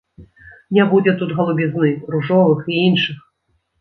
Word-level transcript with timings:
Не 0.77 0.85
будзе 0.93 1.13
тут 1.19 1.35
галубізны, 1.39 1.93
ружовых 2.17 2.59
і 2.73 2.83
іншых. 2.89 3.17